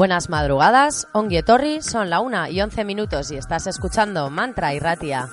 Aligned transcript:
Buenas 0.00 0.30
madrugadas, 0.30 1.08
Onguietorri, 1.12 1.82
son 1.82 2.08
la 2.08 2.20
una 2.20 2.48
y 2.48 2.62
once 2.62 2.86
minutos 2.86 3.30
y 3.32 3.36
estás 3.36 3.66
escuchando 3.66 4.30
Mantra 4.30 4.72
y 4.72 4.78
Ratia. 4.78 5.28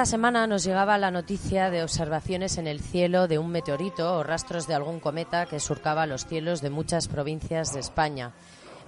Esta 0.00 0.12
semana 0.12 0.46
nos 0.46 0.64
llegaba 0.64 0.96
la 0.96 1.10
noticia 1.10 1.68
de 1.68 1.82
observaciones 1.82 2.56
en 2.56 2.66
el 2.66 2.80
cielo 2.80 3.28
de 3.28 3.38
un 3.38 3.50
meteorito 3.50 4.16
o 4.16 4.22
rastros 4.22 4.66
de 4.66 4.72
algún 4.72 4.98
cometa 4.98 5.44
que 5.44 5.60
surcaba 5.60 6.06
los 6.06 6.24
cielos 6.24 6.62
de 6.62 6.70
muchas 6.70 7.06
provincias 7.06 7.74
de 7.74 7.80
España. 7.80 8.32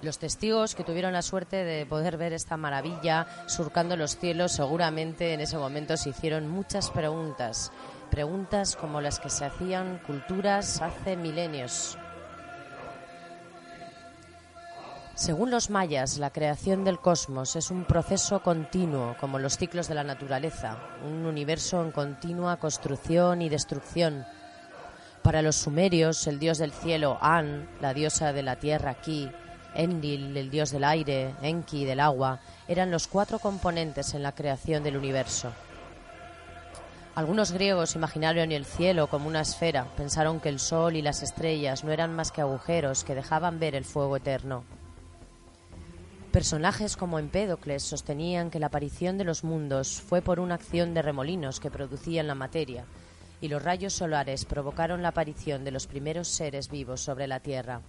Los 0.01 0.17
testigos 0.17 0.73
que 0.73 0.83
tuvieron 0.83 1.13
la 1.13 1.21
suerte 1.21 1.65
de 1.65 1.85
poder 1.85 2.17
ver 2.17 2.33
esta 2.33 2.57
maravilla 2.57 3.27
surcando 3.45 3.95
los 3.95 4.17
cielos 4.17 4.53
seguramente 4.53 5.35
en 5.35 5.41
ese 5.41 5.55
momento 5.55 5.97
se 5.97 6.09
hicieron 6.09 6.47
muchas 6.47 6.89
preguntas, 6.89 7.71
preguntas 8.09 8.75
como 8.75 8.99
las 8.99 9.19
que 9.19 9.29
se 9.29 9.45
hacían 9.45 9.99
culturas 10.07 10.81
hace 10.81 11.15
milenios. 11.15 11.95
Según 15.15 15.51
los 15.51 15.69
mayas, 15.69 16.17
la 16.17 16.31
creación 16.31 16.83
del 16.83 16.99
cosmos 16.99 17.55
es 17.55 17.69
un 17.69 17.85
proceso 17.85 18.41
continuo, 18.41 19.15
como 19.19 19.37
los 19.37 19.57
ciclos 19.57 19.87
de 19.87 19.93
la 19.93 20.03
naturaleza, 20.03 20.79
un 21.05 21.27
universo 21.27 21.83
en 21.83 21.91
continua 21.91 22.57
construcción 22.57 23.43
y 23.43 23.47
destrucción. 23.47 24.25
Para 25.21 25.43
los 25.43 25.55
sumerios, 25.55 26.25
el 26.25 26.39
dios 26.39 26.57
del 26.57 26.71
cielo, 26.71 27.19
An, 27.21 27.69
la 27.79 27.93
diosa 27.93 28.33
de 28.33 28.41
la 28.41 28.55
tierra, 28.55 28.95
Ki, 28.95 29.29
Enlil, 29.75 30.35
el 30.35 30.49
dios 30.49 30.71
del 30.71 30.83
aire, 30.83 31.35
Enki, 31.43 31.85
del 31.85 31.99
agua, 31.99 32.39
eran 32.67 32.89
los 32.89 33.07
cuatro 33.07 33.37
componentes 33.37 34.15
en 34.15 34.23
la 34.23 34.33
creación 34.33 34.83
del 34.83 34.97
universo. 34.97 35.51
Algunos 37.13 37.51
griegos 37.51 37.95
imaginaron 37.95 38.51
el 38.51 38.65
cielo 38.65 39.05
como 39.05 39.27
una 39.27 39.41
esfera, 39.41 39.85
pensaron 39.95 40.39
que 40.39 40.49
el 40.49 40.59
sol 40.59 40.95
y 40.95 41.03
las 41.03 41.21
estrellas 41.21 41.83
no 41.83 41.91
eran 41.91 42.15
más 42.15 42.31
que 42.31 42.41
agujeros 42.41 43.03
que 43.03 43.13
dejaban 43.13 43.59
ver 43.59 43.75
el 43.75 43.85
fuego 43.85 44.17
eterno. 44.17 44.63
Personajes 46.33 46.97
como 46.97 47.19
Empédocles 47.19 47.83
sostenían 47.83 48.49
que 48.49 48.57
la 48.57 48.65
aparición 48.65 49.19
de 49.19 49.23
los 49.23 49.43
mundos 49.43 50.01
fue 50.01 50.23
por 50.23 50.39
una 50.39 50.55
acción 50.55 50.95
de 50.95 51.03
remolinos 51.03 51.59
que 51.59 51.69
producían 51.69 52.25
la 52.25 52.33
materia, 52.33 52.85
y 53.39 53.49
los 53.49 53.61
rayos 53.61 53.93
solares 53.93 54.43
provocaron 54.43 55.03
la 55.03 55.09
aparición 55.09 55.63
de 55.63 55.69
los 55.69 55.85
primeros 55.85 56.27
seres 56.27 56.71
vivos 56.71 57.01
sobre 57.01 57.27
la 57.27 57.39
Tierra. 57.39 57.81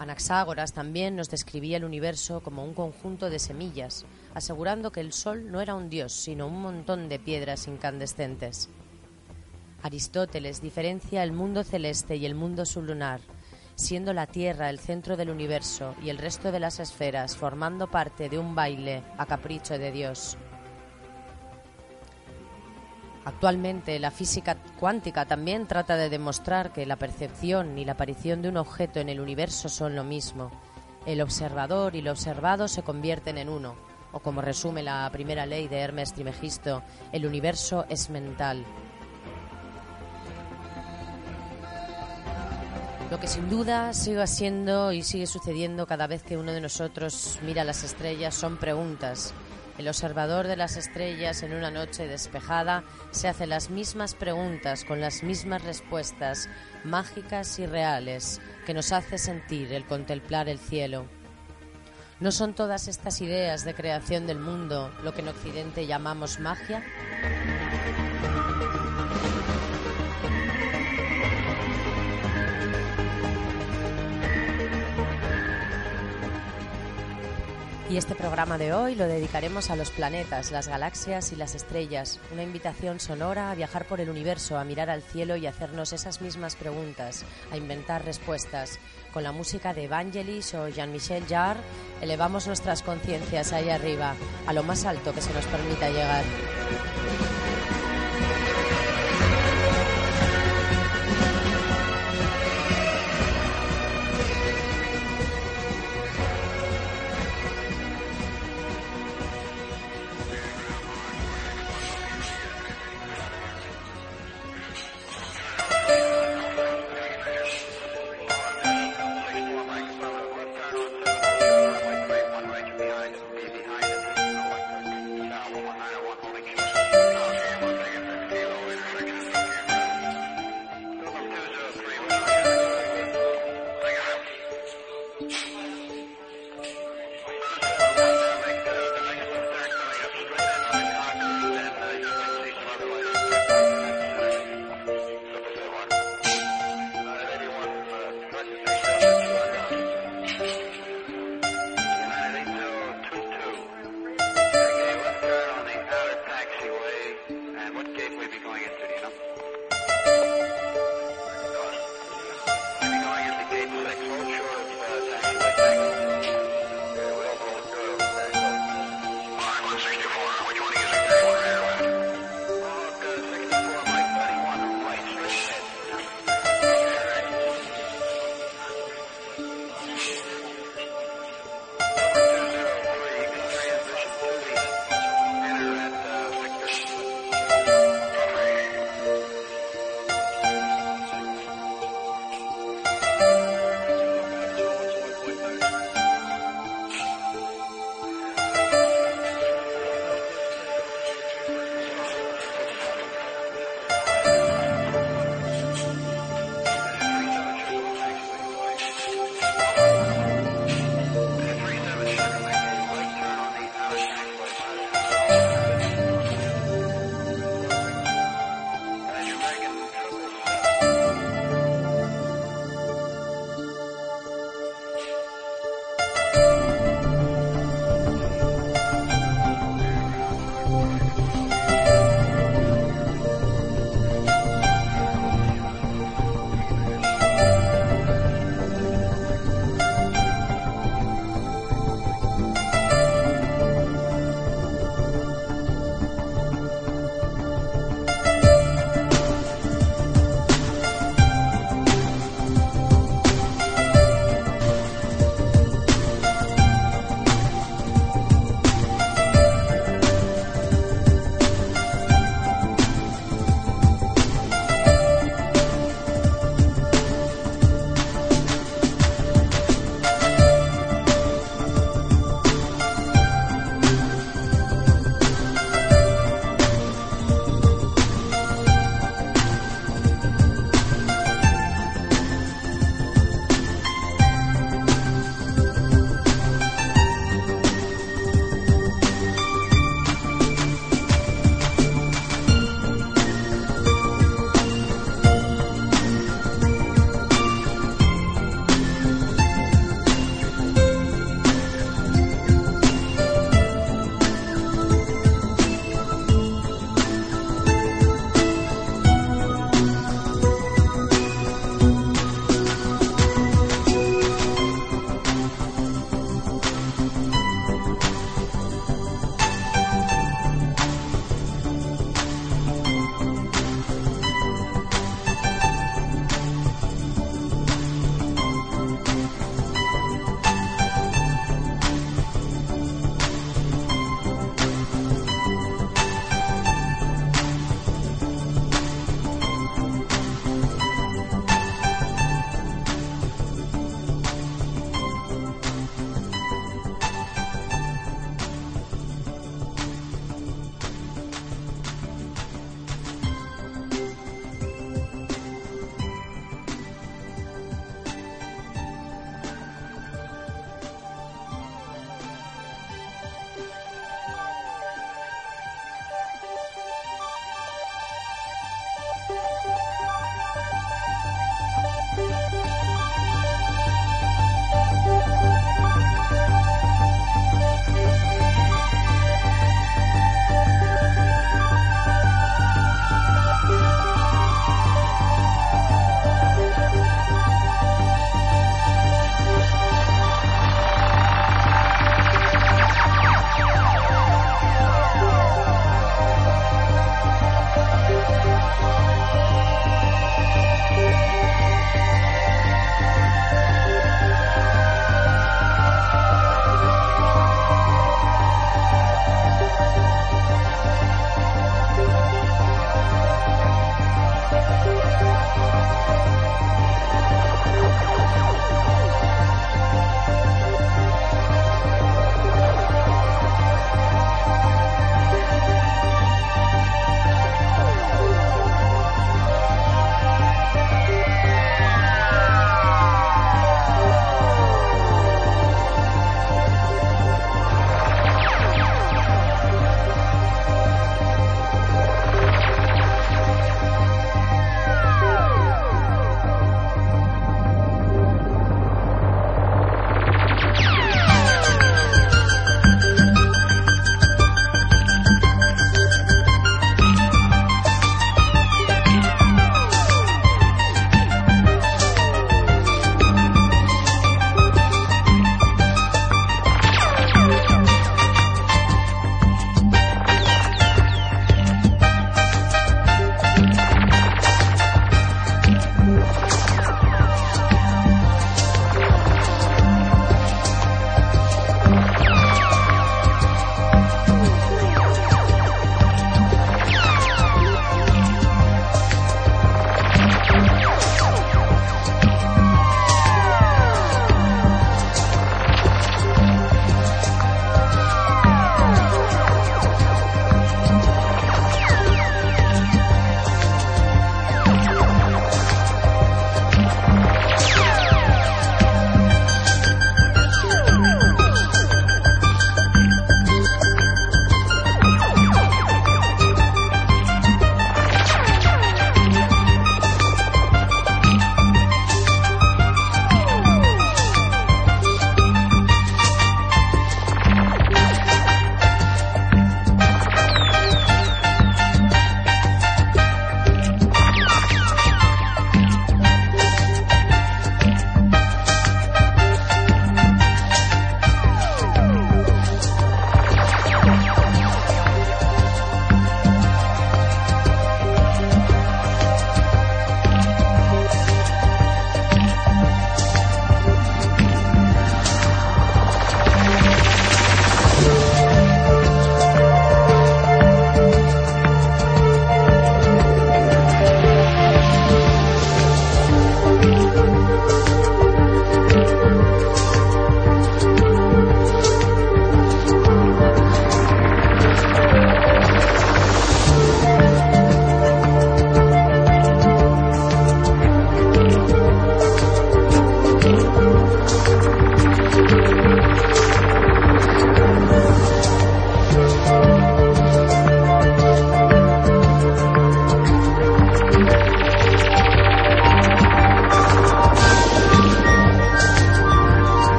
Anaxágoras 0.00 0.74
también 0.74 1.16
nos 1.16 1.30
describía 1.30 1.78
el 1.78 1.86
universo 1.86 2.40
como 2.40 2.62
un 2.62 2.74
conjunto 2.74 3.30
de 3.30 3.38
semillas, 3.38 4.04
asegurando 4.34 4.92
que 4.92 5.00
el 5.00 5.14
Sol 5.14 5.50
no 5.50 5.62
era 5.62 5.74
un 5.74 5.88
dios, 5.88 6.12
sino 6.12 6.46
un 6.46 6.60
montón 6.60 7.08
de 7.08 7.18
piedras 7.18 7.68
incandescentes. 7.68 8.68
Aristóteles 9.82 10.60
diferencia 10.60 11.22
el 11.22 11.32
mundo 11.32 11.64
celeste 11.64 12.16
y 12.16 12.26
el 12.26 12.34
mundo 12.34 12.66
sublunar, 12.66 13.22
siendo 13.74 14.12
la 14.12 14.26
Tierra 14.26 14.70
el 14.70 14.78
centro 14.78 15.16
del 15.16 15.30
universo 15.30 15.94
y 16.02 16.10
el 16.10 16.18
resto 16.18 16.52
de 16.52 16.60
las 16.60 16.80
esferas 16.80 17.36
formando 17.36 17.88
parte 17.88 18.28
de 18.28 18.38
un 18.38 18.54
baile 18.54 19.02
a 19.18 19.26
capricho 19.26 19.78
de 19.78 19.92
Dios. 19.92 20.36
Actualmente 23.24 23.98
la 24.00 24.10
física 24.10 24.56
cuántica 24.80 25.26
también 25.26 25.66
trata 25.66 25.96
de 25.96 26.10
demostrar 26.10 26.72
que 26.72 26.86
la 26.86 26.96
percepción 26.96 27.78
y 27.78 27.84
la 27.84 27.92
aparición 27.92 28.42
de 28.42 28.48
un 28.48 28.56
objeto 28.56 28.98
en 28.98 29.08
el 29.08 29.20
universo 29.20 29.68
son 29.68 29.94
lo 29.94 30.02
mismo. 30.02 30.50
El 31.06 31.20
observador 31.20 31.94
y 31.94 32.02
lo 32.02 32.10
observado 32.10 32.66
se 32.66 32.82
convierten 32.82 33.38
en 33.38 33.48
uno, 33.48 33.76
o 34.12 34.20
como 34.20 34.40
resume 34.40 34.82
la 34.82 35.08
primera 35.12 35.46
ley 35.46 35.68
de 35.68 35.78
Hermes 35.78 36.12
Trimegisto, 36.12 36.82
el 37.12 37.26
universo 37.26 37.86
es 37.88 38.10
mental. 38.10 38.64
Lo 43.12 43.20
que 43.20 43.28
sin 43.28 43.50
duda 43.50 43.92
sigue 43.92 44.26
siendo 44.26 44.90
y 44.90 45.02
sigue 45.02 45.26
sucediendo 45.26 45.86
cada 45.86 46.06
vez 46.06 46.22
que 46.22 46.38
uno 46.38 46.50
de 46.50 46.62
nosotros 46.62 47.38
mira 47.42 47.62
las 47.62 47.84
estrellas 47.84 48.34
son 48.34 48.56
preguntas. 48.56 49.34
El 49.76 49.86
observador 49.88 50.46
de 50.46 50.56
las 50.56 50.78
estrellas 50.78 51.42
en 51.42 51.52
una 51.52 51.70
noche 51.70 52.08
despejada 52.08 52.84
se 53.10 53.28
hace 53.28 53.46
las 53.46 53.68
mismas 53.68 54.14
preguntas 54.14 54.86
con 54.86 55.02
las 55.02 55.22
mismas 55.22 55.62
respuestas 55.62 56.48
mágicas 56.84 57.58
y 57.58 57.66
reales 57.66 58.40
que 58.64 58.72
nos 58.72 58.92
hace 58.92 59.18
sentir 59.18 59.74
el 59.74 59.84
contemplar 59.84 60.48
el 60.48 60.58
cielo. 60.58 61.04
¿No 62.18 62.32
son 62.32 62.54
todas 62.54 62.88
estas 62.88 63.20
ideas 63.20 63.66
de 63.66 63.74
creación 63.74 64.26
del 64.26 64.38
mundo 64.38 64.90
lo 65.04 65.12
que 65.12 65.20
en 65.20 65.28
Occidente 65.28 65.86
llamamos 65.86 66.40
magia? 66.40 66.82
Y 77.92 77.98
este 77.98 78.14
programa 78.14 78.56
de 78.56 78.72
hoy 78.72 78.94
lo 78.94 79.06
dedicaremos 79.06 79.68
a 79.68 79.76
los 79.76 79.90
planetas, 79.90 80.50
las 80.50 80.66
galaxias 80.66 81.30
y 81.30 81.36
las 81.36 81.54
estrellas, 81.54 82.20
una 82.32 82.42
invitación 82.42 83.00
sonora 83.00 83.50
a 83.50 83.54
viajar 83.54 83.84
por 83.84 84.00
el 84.00 84.08
universo, 84.08 84.56
a 84.56 84.64
mirar 84.64 84.88
al 84.88 85.02
cielo 85.02 85.36
y 85.36 85.46
hacernos 85.46 85.92
esas 85.92 86.22
mismas 86.22 86.56
preguntas, 86.56 87.26
a 87.50 87.58
inventar 87.58 88.02
respuestas. 88.06 88.78
Con 89.12 89.24
la 89.24 89.32
música 89.32 89.74
de 89.74 89.84
Evangelis 89.84 90.54
o 90.54 90.68
Jean-Michel 90.68 91.26
Jarre, 91.28 91.60
elevamos 92.00 92.46
nuestras 92.46 92.82
conciencias 92.82 93.52
ahí 93.52 93.68
arriba, 93.68 94.14
a 94.46 94.54
lo 94.54 94.62
más 94.62 94.86
alto 94.86 95.12
que 95.12 95.20
se 95.20 95.34
nos 95.34 95.44
permita 95.44 95.90
llegar. 95.90 96.24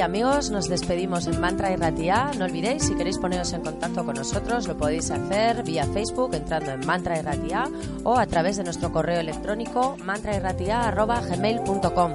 Amigos, 0.00 0.50
nos 0.50 0.68
despedimos 0.68 1.26
en 1.26 1.40
Mantra 1.40 1.72
y 1.72 1.76
Ratia. 1.76 2.30
No 2.38 2.44
olvidéis, 2.44 2.84
si 2.84 2.94
queréis 2.94 3.18
poneros 3.18 3.52
en 3.52 3.62
contacto 3.62 4.04
con 4.04 4.14
nosotros, 4.16 4.68
lo 4.68 4.76
podéis 4.76 5.10
hacer 5.10 5.62
vía 5.62 5.84
Facebook 5.84 6.34
entrando 6.34 6.72
en 6.72 6.86
Mantra 6.86 7.18
y 7.18 7.22
Ratia 7.22 7.68
o 8.04 8.18
a 8.18 8.26
través 8.26 8.56
de 8.56 8.64
nuestro 8.64 8.92
correo 8.92 9.20
electrónico 9.20 9.96
mantrairratia.gmail.com. 10.04 12.14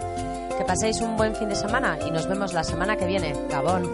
Que 0.57 0.65
paséis 0.65 1.01
un 1.01 1.17
buen 1.17 1.35
fin 1.35 1.49
de 1.49 1.55
semana 1.55 1.97
y 2.05 2.11
nos 2.11 2.27
vemos 2.27 2.53
la 2.53 2.63
semana 2.63 2.95
que 2.95 3.05
viene. 3.05 3.33
Gabón. 3.49 3.89